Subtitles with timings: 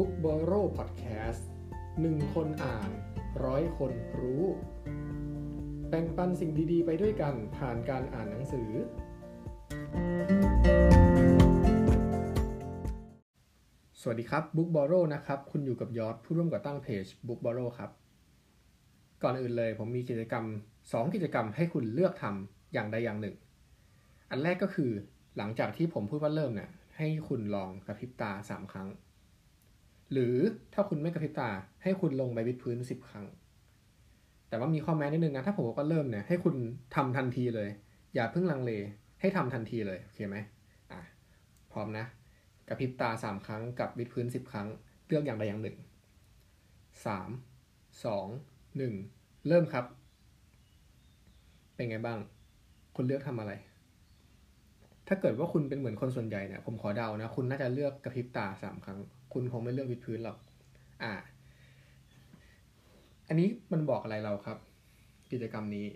[0.00, 1.42] Book b o r r o w Podcast
[2.00, 2.90] หนึ่งคนอ่าน
[3.44, 4.42] ร้อยคนรู้
[5.88, 8.70] แบ่งปันสิ่งดีๆ ไปด้วยกันผ่านการอ่านหนังสือ
[14.00, 17.60] สวัสดีครับ Book b o r r o w นะครับ คุณอยู่กับยอดผู้ร่วมก่อตั้งเพจ Book b o r r
[17.62, 17.90] o w ครับ
[19.22, 20.44] ก่อนอื่นเลยผมมีกิจกรรม
[20.80, 23.36] 2 กิจกรรมให้คุณเลือกทำอย่างใดอย่างหนึ่ง
[24.30, 24.90] อันแรกก็คือ
[25.36, 28.88] หลังจากที่ผมพูดว่าเริ่มเนี่ยให้คุณลองกระพริบตา 3 ครั้ง
[30.12, 30.34] หรือ
[30.74, 31.50] ถ้าคุณไม่กระพริบตา
[31.82, 33.26] ให้คุณลงไปวิดพื้น10ครั้ง
[34.48, 36.54] แต่ว่ามีข้อแม้นิดนึงนะ ถ้าผมบอกว่าเริ่มเนี่ยให้คุณ
[36.94, 37.68] ทำทันทีเลย
[38.14, 38.72] อย่าเพิ่งลังเล
[39.20, 40.36] ให้ทำทันทีเลยโอเคไหม
[40.92, 41.00] อะ
[41.72, 42.04] พร้อมนะ
[42.68, 44.68] กระพริบตา3ครั้งกับวิดพื้น10ครั้ง
[45.06, 45.76] เลือกอย่างใดอย่างหนึ่ง
[47.04, 49.84] 3 2 1เริ่มครับ
[51.74, 52.18] เป็นไงบ้าง
[52.96, 53.52] คุณเลือกทำอะไร
[55.08, 58.98] ถ้าเกิดว่าคุณเป็นเหมือนคนส่วนใหญ่เนี่ยผมขอเดานะ คุณน่าจะเลือกกระพริบตาสามครั้ง
[59.32, 60.38] คุณคงไม่เลือกวิดพื้นหรอก
[61.02, 61.12] อ่า
[63.28, 64.58] อันนี้มันบอกอะไรเราครับ
[65.32, 65.86] กิจกรรมนี้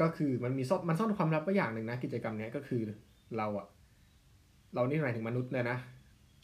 [0.00, 2.82] ก็คือมันมีซ่อนมันซ่อนความลับไว้อย่างหนึ่งนะ กิจกรรมนี้ก็คือ
[3.36, 3.66] เราอะ
[4.74, 5.78] เรานี่หมายถึงมนุษย์เลยนะ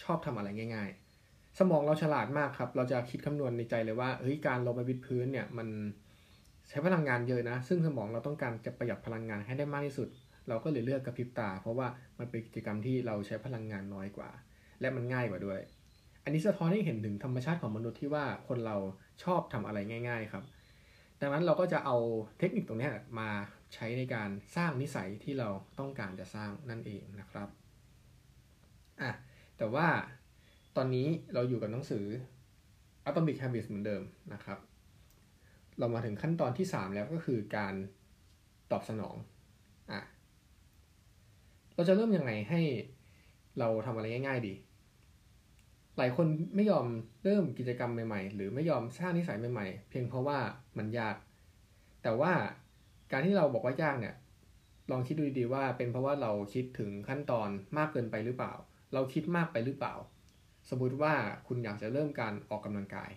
[0.03, 0.89] ชอบทำอะไรง่าย
[1.25, 5.69] ๆ สมองเราฉลาดมากครับ เราจะคิดคำนวณในใจเลยว่าเฮ้ยการลงไปวิดพื้นเนี่ยมัน
[6.69, 10.09] ใช้พลังงานเยอะนะ ซึ่งสมองเราต้องการจะประหยัดพลังงานให้ได้มากที่สุด
[10.51, 14.31] เราก็เลยเลือกกระพริบตา เพราะว่ามันเป็นกิจกรรมที่เราใช้พลังงานน้อยกว่า
[14.81, 15.61] และมันง่ายกว่าด้วย
[16.25, 18.77] อันนี้สะท้อนให้เห็นถึงธรรมชาติของมนุษย์ที่ว่าคนเรา
[19.25, 20.45] ชอบทำอะไรง่าย ๆ ครับ
[21.21, 21.97] ดังนั้นเราก็จะเอา
[22.39, 23.31] เทคนิคตรงนี้มา
[23.75, 25.49] ใช้ในการสร้างนิสัยที่เรา
[25.79, 27.49] ต้องการจะสร้างนั่นเองนะครับ
[29.03, 29.11] อะ
[29.59, 29.87] แต่ว่า
[30.77, 32.05] ตอนนี้เราอยู่กับหนังสือ
[33.09, 34.59] Atomic Habits เหมือนเดิมนะครับ
[35.79, 37.75] เรามาถึงขั้นตอนที่ 3 แล้วก็คือการ
[38.73, 39.17] ตอบสนอง
[39.91, 40.01] อะ
[41.81, 42.61] เราจะเริ่มยังไงให้
[43.59, 44.55] เราทำอะไรง่าย ๆ ดี
[45.99, 46.87] หลายคนไม่ยอม
[47.25, 50.39] เริ่มกิจกรรมใหม่ๆ หรือไม่ยอมสร้างนิสัยใหม่ๆ เพียงเพราะว่า
[50.79, 51.17] มันยาก
[52.03, 52.33] แต่ว่า
[53.13, 54.15] การที่เราบอกว่ายากเนี่ย
[54.91, 57.49] ลองคิดดูดีๆว่า เป็นเพราะว่าเราคิดถึงขั้นตอน
[57.79, 58.53] มากเกินไปหรือเปล่า
[58.95, 59.95] เราคิดมากไปหรือเปล่า
[60.71, 61.15] สมมุติว่า
[61.47, 63.11] คุณอยากจะเริ่มการออกกำลังกาย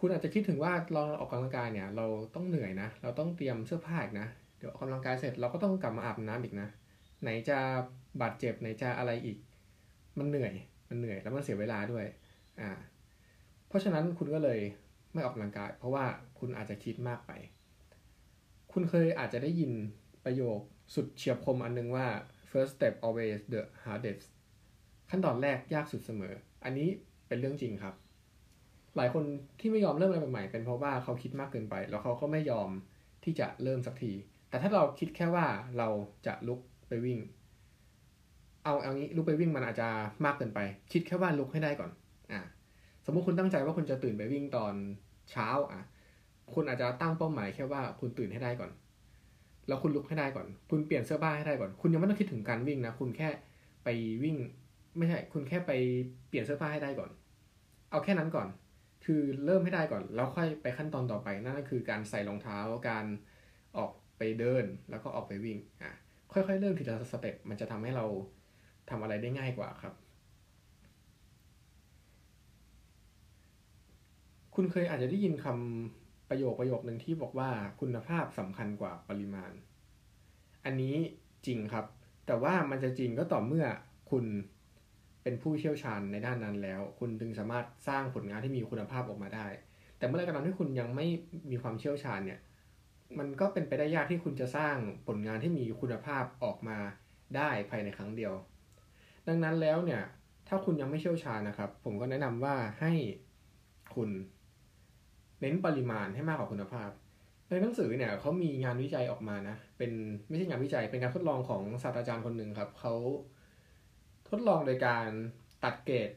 [0.00, 4.28] คุณอาจจะคิดถึงว่าเราออกกำลังกายเนี่ย เราต้องเหนื่อยนะ เราต้องเตรียมเสื้อผ้าอีกนะ
[4.58, 6.68] เดี๋ยวออกกำลังกายเสร็จเราก็ต้องกลับมาอาบน้ำอีกนะ
[7.22, 7.58] ไหนจะ
[8.20, 9.38] บาดเจ็บไหนจะอะไรอีก
[10.18, 10.54] มันเหนื่อย
[10.88, 12.06] มันเหนื่อยแล้วมันเสียเวลาด้วย
[12.60, 12.70] อ่า
[13.68, 14.60] เพราะฉะนั้นคุณก็เลย
[15.12, 16.04] ไม่ออกกำลังกาย เพราะว่า
[16.38, 17.32] คุณอาจจะคิดมากไป
[18.72, 19.72] คุณเคยอาจจะได้ยิน
[20.24, 20.58] ประโยค
[20.94, 22.06] สุดเฉียบคมอันนึงว่า
[22.50, 24.26] first step always the hardest
[25.10, 26.34] ขั้นตอนแรกยากสุดเสมอ
[26.64, 26.88] อันนี้
[27.28, 27.94] เป็นเรื่องจริงครับ
[28.96, 29.24] หลายคน
[29.60, 32.70] ที่ไม่ยอมเริ่มอะไรใหม่ๆ เป็นเพราะว่าเขาคิดมากเกินไป แล้วเขาก็ไม่ยอม
[33.24, 34.12] ที่จะเริ่มสักที
[34.48, 35.46] แต่ถ้าเราคิดแค่ว่า
[35.78, 35.88] เรา
[36.26, 37.18] จะลุก ไปวิ่ง
[38.64, 39.88] เอาเอางี้ลุกไปวิ่งมันอาจจะ
[40.24, 40.60] มากเกินไป
[40.92, 41.90] คิดแค่ว่าลุกให้ได้ก่อน
[42.32, 42.40] อ่า
[43.04, 44.74] สมมุติคุณตั้งใจว่าคุณจะตื่นไปวิ่งตอน
[45.30, 45.82] เช้า อะ
[46.54, 48.70] คุณอาจจะตั้งเป้าหมายแค่ว่าคุณตื่นให้ได้ก่อน
[49.68, 53.28] แล้วคุณลุกให้ได้ก่อน คุณเปลี่ยนเสื้อผ้าให้ได้ก่อน คุณยังไม่ต้องคิดถึงการวิ่งนะ คุณแค่
[53.84, 53.88] ไป
[54.24, 54.36] วิ่ง
[54.96, 55.72] ไม่ใช่ คุณแค่ไป
[56.28, 57.10] เปลี่ยนเสื้อผ้าให้ได้ก่อน
[57.90, 58.48] เอาแค่นั้นก่อน
[59.04, 62.58] คือเริ่มให้ได้ก่อน แล้วค่อยไปขั้นตอนต่อไป นั่นก็คือการใส่รองเท้า
[62.88, 63.06] การ
[63.76, 65.92] ออกไปเดิน แล้วก็ออกไปวิ่ง อะ
[66.32, 68.06] ค่อยๆ เริ่มทีละสเต็ปมันจะทำให้เรา
[68.90, 69.94] ทำอะไรได้ง่ายกว่าครับ
[74.54, 77.50] คุณเคยอาจจะได้ยินคำประโยคประโยคหนึ่งที่บอกว่า
[77.80, 79.52] คุณภาพสำคัญกว่าปริมาณ
[80.64, 80.96] อันนี้
[81.46, 81.86] จริงครับ
[82.26, 83.66] แต่ว่ามันจะจริงก็ต่อเมื่อ
[84.10, 84.24] คุณ
[85.22, 89.46] เป็นผู้เชี่ยวชาญในด้านนั้นแล้ว คุณถึงสามารถสร้างผลงานที่มีคุณภาพออกมาได้
[89.98, 91.06] แต่เมื่อไรก็ตามที่คุณยังไม่
[91.50, 92.40] มีความเชี่ยวชาญเนี่ย
[93.18, 96.78] มันก็เป็นไปได้ยากที่คุณจะสร้างผลงานที่มีคุณภาพออกมา
[97.36, 98.32] ได้ภายในครั้งเดียว
[99.28, 100.02] ดังนั้นแล้วเนี่ย
[100.48, 102.92] ถ้าคุณยังไม่เชี่ยวชาญนะครับ ผมก็แนะนำว่าให้
[103.94, 104.08] คุณ
[105.40, 106.90] เน้นปริมาณให้มากกว่าคุณภาพ
[107.48, 109.92] ในหนังสือเนี่ยเขามีงานวิจัยออกมานะ เป็น
[110.28, 112.94] ไม่ใช่งานวิจัย เป็นการทดลองของศาสตราจารย์คนหนึ่งครับ เขา
[114.28, 115.08] ทดลองโดยการ
[115.64, 116.10] ตัดเกรด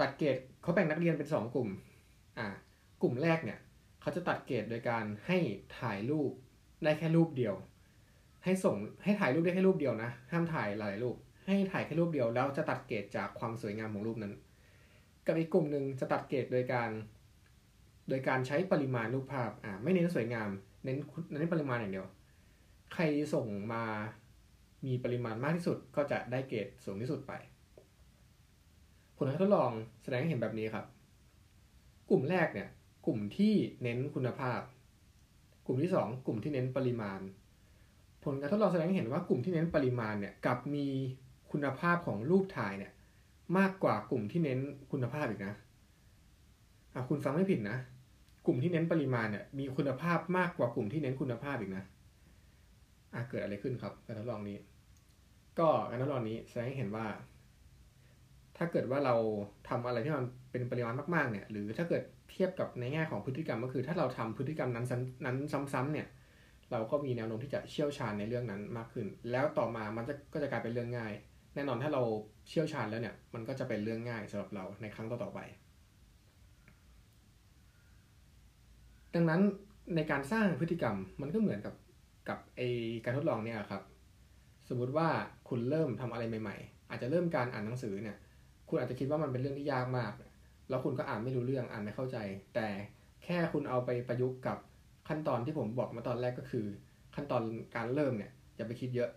[0.00, 1.68] ตัดเกรดเขาแบ่งนักเรียนเป็นสองกลุ่ม
[2.38, 2.46] อ่า
[3.02, 3.58] กลุ่มแรกเนี่ย
[4.02, 5.38] เขาจะตัดเกรดโดยการให้
[5.78, 6.30] ถ่ายรูป
[6.84, 7.54] ได้แค่รูปเดียว
[8.44, 11.16] ให้ส่งให้ถ่ายรูปได้แค่รูปเดียวนะ ห้ามถ่ายหลายรูป
[11.46, 14.34] ให้ถ่ายแค่รูปเดียวแล้วจะตัดเกรดจากความสวยงามของรูปนั้น
[15.26, 16.90] กับอีกกลุ่มหนึ่งจะตัดเกรดโดยการ
[18.08, 20.48] โดยการใช้ปริมาณรูปภาพอ่าไม่เน้นสวยงาม
[20.84, 20.96] เน้น
[21.30, 22.06] เน้นปริมาณอย่างเดียว
[22.92, 23.02] ใคร
[23.34, 23.84] ส่งมา
[24.86, 27.32] มีปริมาณมากที่สุดก็จะได้เกรดสูงที่สุดไป
[29.16, 29.70] ผลการทดลอง
[30.02, 30.86] แสดงให้เห็นแบบนี้ครับ
[32.10, 32.68] กลุ่มแรกเนี่ย
[33.06, 34.60] กลุ่มที่เน้นคุณภาพ
[35.66, 37.20] กลุ่มที่สองกลุ่มที่เน้นปริมาณ
[38.24, 40.86] ผลการทดลองแสดงให้เห็นว่ากลุ่มที่เน้นปริมาณเนี่ยกับมี
[41.52, 42.92] คุณภาพของรูปถ่ายเนี่ย
[43.58, 44.58] มากกว่ากลุ่มที่เน้น
[44.92, 45.54] คุณภาพอีกนะ
[46.94, 47.78] อะคุณฟังไม่ผิดนะ
[48.46, 51.84] กลุ่มที่เน้นปริมาณเนี่ยมีคุณภาพมากกว่ากลุ่มที่เน้นคุณภาพอีกนะ
[53.14, 54.58] อะเกิดอะไรขึ้นครับการทดลองนี้
[55.58, 57.06] ก็การทดลองนี้แสดงให้เห็นว่า
[58.56, 59.14] ถ้าเกิดว่าเรา
[59.68, 64.86] ทำอะไรที่มันเป็นปริมาณมากๆเนี่ย หรือถ้าเกิด เทียบกับในแง่ของพฤติกรรมก็คือถ้าเราทำพฤติกรรมนั้น
[65.24, 65.36] นั้น
[65.72, 66.06] ซ้ำๆเนี่ย
[66.72, 71.12] เราก็มีแนวโน้มที่จะเชี่ยวชาญในเรื่องนั้นมากขึ้น แล้วต่อมามันจะก็จะกลายเป็นเรื่องง่าย
[71.54, 72.02] แน่นอนถ้าเรา
[72.48, 75.40] เชี่ยวชาญแล้วเนี่ย มันก็จะเป็นเรื่องง่ายสำหรับเราในครั้งต่อๆไป
[79.14, 79.40] ดังนั้น
[79.96, 81.74] ในการสร้างพฤติกรรมมันก็เหมือนกับ
[82.28, 82.60] กับไอ
[83.04, 83.82] การทดลองเนี่ยครับ
[84.68, 85.08] สมมุติว่า
[85.48, 88.16] คุณเริ่มทำอะไรใหม่ ๆ อาจจะเริ่มการอ่านหนังสือเนี่ย
[88.68, 90.12] คุณอาจจะคิดว่ามันเป็นเรื่องที่ยากมาก
[90.68, 92.16] แล้วคุณก็อ่านไม่รู้เรื่องอ่านไม่เข้าใจ
[92.54, 92.68] แต่
[93.24, 94.58] แค่คุณเอาไปประยุกต์กับ
[95.08, 96.66] ขั้นตอนที่ผมบอกมาตอนแรกก็คือ
[97.14, 97.42] ขั้นตอน
[97.76, 99.10] การเริ่มเนี่ยอย่าไปคิดเยอะ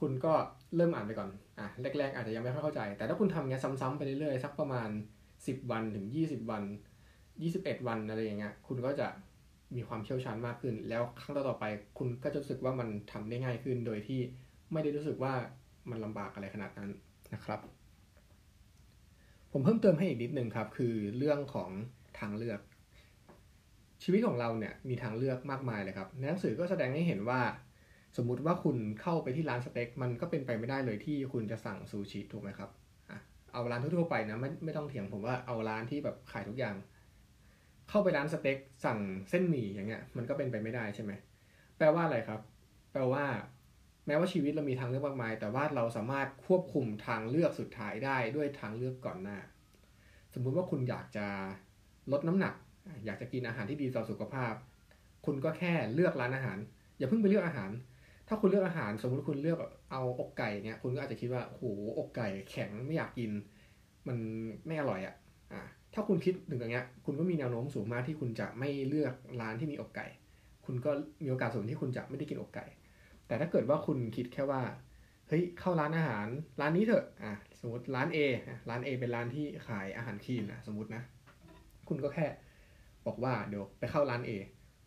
[0.00, 0.32] คุณก็
[0.76, 1.66] เริ่มอ่านไปก่อนอะ
[1.98, 4.90] แรก ๆ อาจจะยังไม่ค่อยเข้าใจ แต่ถ้าคุณทำเงี้ยซ้ำๆไปเรื่อยๆสักประมาณ
[5.34, 6.62] 10 วันถึง 20 วัน
[7.24, 9.08] 21 วันอะไรอย่างเงี้ยคุณก็จะ
[9.76, 11.64] มีความเชี่ยวชาญมากขึ้น แล้วครั้งต่อๆไป
[11.98, 14.20] คุณก็จะรู้สึกว่ามันทำได้ง่ายขึ้นโดยที่
[14.72, 15.34] ไม่ได้รู้สึกว่า
[15.90, 16.90] มันลำบากอะไรขนาดนั้น
[17.34, 17.60] นะครับ
[19.56, 21.70] ผมเพิ่มเติมให้อีกนิดนึงครับ คือเรื่องของ
[22.18, 22.60] ทางเลือก
[24.02, 27.40] ชีวิตของเราเนี่ยมีทางเลือกมากมายเลยครับในหนังสือก็แสดงให้เห็นว่า
[28.16, 32.70] สมมุติว่าคุณเข้าไปที่ร้านสเต็กมันก็เป็นไปไม่ได้เลยที่คุณจะสั่งซูชิถูกไหมครับ
[33.52, 36.76] เอาร้านทั่วๆไปนะไม่ไม่ต้องเถียงผมว่าเอาร้านที่แบบขายทุกอย่าง
[37.90, 38.98] เข้าไปร้านสเต็กสั่ง
[39.30, 41.12] เส้นหมี่อย่างเงี้ย มันก็เป็นไปไม่ได้ใช่ไหม
[41.78, 42.40] แปลว่าอะไรครับ
[42.92, 43.24] แปลว่า
[44.06, 49.38] แม้ว่าชีวิตเรามีทางเลือกมากมาย แต่ว่าเราสามารถควบคุมทางเลือกสุดท้ายได้ด้วยทางเลือกก่อนหน้า
[50.34, 51.26] สมมุติว่าคุณอยากจะ
[52.12, 52.54] ลดน้ำหนัก
[53.06, 54.52] อยากจะกินอาหารที่ดีต่อสุขภาพ
[55.26, 56.58] คุณก็แค่เลือกร้านอาหาร
[56.98, 57.70] อย่าเพิ่งไปเลือกอาหาร
[58.28, 59.58] ถ้าคุณเลือกอาหาร สมมุติคุณเลือก
[59.92, 61.64] เอาอกไก่เนี่ยคุณก็อาจจะคิดว่าโอ้โห
[61.98, 63.30] อกไก่แข็งไม่อยากกิน
[64.08, 64.18] มัน
[64.66, 65.14] ไม่อร่อยอะ
[65.52, 65.62] อะ
[65.94, 70.06] ถ้าคุณคิดถึงอย่างเงี้ย คุณก็มีแนวโน้มสูงมากที่คุณจะไม่เลือกร้านที่มีอกไก่
[70.66, 70.90] คุณก็
[71.22, 72.66] มีโอกาสสูงที่คุณจะไม่ได้กินอกไก่
[73.26, 74.62] แต่ถ้าเกิดว่าคุณคิดแค่ว่า
[75.28, 76.26] เฮ้ยเข้าร้านอาหาร
[76.60, 78.18] ร้านนี้เถอะอะสมมติร้าน A
[78.68, 81.02] ร้าน A เป็นร้านที่ขายอาหารคลีนนะสมมตินะ
[81.88, 82.26] คุณก็แค่
[83.06, 84.30] บอกว่าเดี๋ยวไปเข้าร้าน A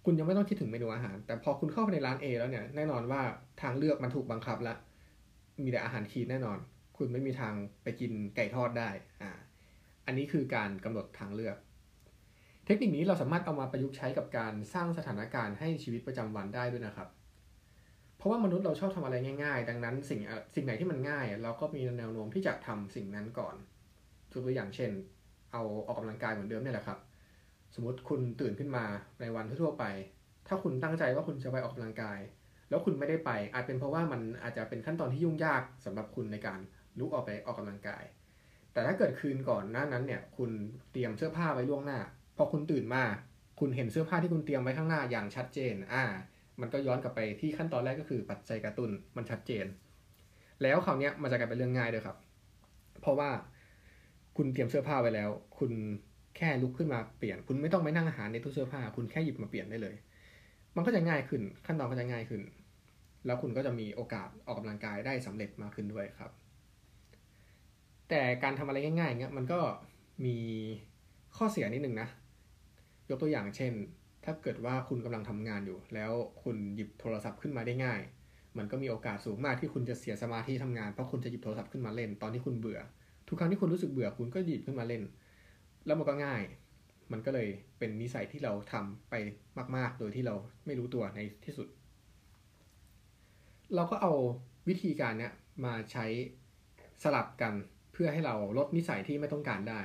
[0.05, 3.21] คุณยังไม่ต้องคิดถึงเมนูอาหาร แต่พอคุณเข้าไปในร้าน A แล้วเนี่ยแน่นอนว่า
[3.61, 4.77] ทางเลือกมันถูกบังคับแล้ว
[5.63, 6.57] มีแต่อาหารคลีนแน่นอน
[6.97, 8.89] คุณไม่มีทางไปกินไก่ทอดได้
[9.21, 9.31] อ่า
[10.05, 11.57] อันนี้คือการกำหนดทางเลือก
[12.65, 17.07] เทคนิคนี้เราสามารถเอามาประยุกต์ใช้กับการสร้างสถานการณ์ให้ชีวิตประจำวันได้ด้วยนะครับ
[18.27, 20.19] ราะว่ามนุษย์เราชอบทำอะไรง่ายๆ ดังนั้นสิ่ง
[20.55, 23.55] สิ่งไหนที่มันง่าย เราก็มีแนวโน้มที่จะทำสิ่งนั้นก่อน
[24.31, 24.91] ตัวอย่างเช่น
[25.53, 26.99] เอาออกกำลังกายเหมือนเดิมนี่แหละครับ
[27.75, 28.85] สมมติคุณตื่นขึ้นมา
[29.21, 29.83] ในวันทั่วไป
[30.47, 32.19] ถ้าคุณตั้งใจว่าคุณจะไปออกกำลังกาย
[32.69, 36.59] แล้วคุณไม่ได้ไป อาจเป็นเพราะว่ามันอาจจะเป็นขั้นตอนที่ยุ่งยากสำหรับคุณในการ
[36.99, 38.03] ลุกออกไปออกกำลังกาย
[38.73, 40.51] แต่ถ้าเกิดคืนก่อนหน้านั้นเนี่ย คุณ
[40.91, 41.99] เตรียมเสื้อผ้าไว้ล่วงหน้า
[42.37, 43.03] พอคุณตื่นมา
[43.59, 46.03] คุณเห็นเสื้อผ้าที่คุณเตรียมไว้ข้างหน้าอย่างชัดเจน อ่า
[46.61, 49.65] มันก็ย้อนกลับไปที่ขั้นตอนแรกก็คือปัจจัยกระตุน้นมันชัดเจน
[50.61, 52.17] แล้วคราวนี้มันจะกลายเป็นเรื่องง่ายด้วยครับ
[53.01, 53.29] เพราะว่า
[54.37, 55.71] คุณเตรียมเสื้อผ้าไว้แล้ว คุณ
[56.37, 59.95] แค่ลุกขึ้นมาเปลี่ยน คุณไม่ต้องไปนั่งอาหารในตู้เสื้อผ้า คุณแค่หยิบมาเปลี่ยนได้เลย
[60.75, 62.41] มันก็จะง่ายขึ้น ขั้นตอนก็จะง่ายขึ้น
[63.25, 66.31] แล้วคุณก็จะมีโอกาสออกกำลังกายได้สำเร็จมากขึ้นด้วยครับ
[68.09, 69.59] แต่การทำอะไรง่ายๆเงี้ยมันก็
[70.25, 70.37] มี
[71.37, 72.07] ข้อเสียนิดนึงนะ
[73.09, 73.73] ยกตัวอย่างเช่น
[74.29, 76.11] ถ้าเกิดว่าคุณกำลังทำงานอยู่ แล้ว
[76.43, 78.01] คุณหยิบโทรศัพท์ขึ้นมาได้ง่าย
[78.57, 82.79] มันก็มีโอกาสสูงมากที่คุณจะเสียสมาธิทำงานเพราะคุณจะหยิบโทรศัพท์ขึ้นมาเล่นตอนที่คุณเบื่อ
[83.27, 85.03] ทุกครั้งที่คุณรู้สึกเบื่อคุณก็หยิบขึ้นมาเล่น
[85.85, 86.41] แล้วมันก็ง่าย
[87.11, 87.47] มันก็เลย
[87.79, 89.13] เป็นนิสัยที่เราทำไป
[89.75, 91.67] มาก ๆ โดยที่เราไม่รู้ตัวในที่สุด
[93.75, 94.13] เราก็เอา
[94.67, 95.33] วิธีการเนี้ย
[95.65, 96.05] มาใช้
[97.03, 97.53] สลับกัน
[97.93, 99.81] เพื่อให้เราลดนิสัยที่ไม่ต้องการได้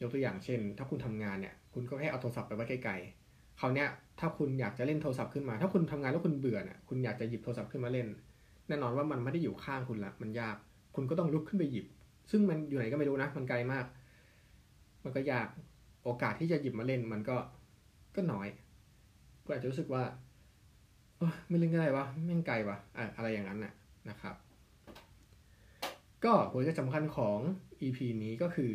[0.00, 3.17] ยกตัวอย่างเช่น ถ้าคุณทำงานเนี่ย คุณก็แค่เอาโทรศัพท์ไปไว้ไกลๆ
[3.60, 3.88] คราวเนี้ย
[4.20, 8.06] ถ้าคุณอยากจะเล่นโทรศัพท์ขึ้นมา ถ้าคุณทำงานแล้วคุณเบื่อเนี่ยคุณอยากจะหยิบโทรศัพท์ขึ้นมาเล่น
[8.68, 10.56] แน่นอนว่ามันไม่ได้อยู่ข้างคุณละมันยาก
[10.94, 11.86] คุณก็ต้องลุกขึ้นไปหยิบ
[12.30, 13.84] ซึ่งมันอยู่ไหนก็ไม่รู้นะ มันไกลมาก
[15.04, 15.46] มันก็ยาก
[16.04, 17.36] โอกาสที่จะหยิบมาเล่นมันก็
[18.16, 18.48] ก็น้อย
[19.44, 20.02] คุณอาจจะรู้สึกว่า
[21.48, 23.72] ไม่เล่นก็ได้วะแม่งไกลวะอะอะไรอย่างนั้นน่ะ
[24.10, 24.34] นะครับ
[26.24, 27.38] ก็หัวใจสำคัญของ
[27.82, 28.72] EP นี้ก็คือ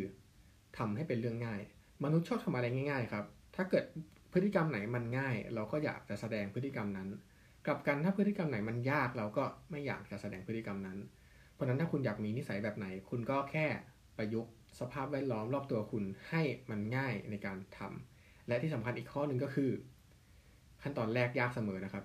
[0.77, 1.61] ทำให้เป็นเรื่องง่าย
[2.03, 3.25] มนุษย์ชอบทำอะไรง่าย ๆ ครับ
[3.55, 3.85] ถ้าเกิด
[4.33, 7.09] พฤติกรรมไหนมันง่าย เราก็อยากจะแสดงพฤติกรรมนั้น
[7.67, 10.97] กับกันถ้าพฤติกรรมไหนมันยากเราก็ไม่อยากจะแสดงพฤติกรรมนั้น
[11.53, 13.65] เพราะนั้นถ้าคุณอยากมีนิสัยแบบไหน คุณก็แค่
[14.17, 19.69] ประยุกต์สภาพแวดล้อมรอบตัวคุณให้มันง่ายในการทำและที่สำคัญอีกข้อหนึ่งก็คือ
[20.81, 22.03] ขั้นตอนแรกยากเสมอนะครับ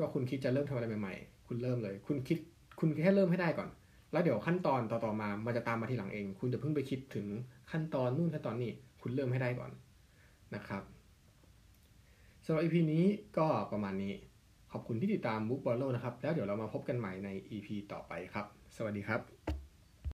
[0.00, 2.38] ถ้าคุณคิดจะเริ่มทำอะไรใหม่ๆ คุณเริ่มเลย คุณคิด
[2.80, 3.68] คุณแค่เริ่มให้ได้ก่อน
[4.12, 7.26] แล้วเดี๋ยวขั้นตอนต่อๆมา มันจะตามมาทีหลังเอง คุณจะเพิ่งไปคิดถึง
[7.70, 8.72] ขั้นตอนนู่นขั้นตอนนี้
[9.02, 9.70] คุณเริ่มให้ได้ก่อน
[10.54, 10.82] นะครับ
[12.50, 13.04] สำหรับ EP นี้
[13.38, 14.14] ก็ประมาณนี้
[14.72, 19.57] ขอบคุณที่ติดตาม Book b o l l o นะครับ แล้วเดี๋ยวเรามาพบกันใหม่ใน EP ต่อไปครับ สวัสดีครับ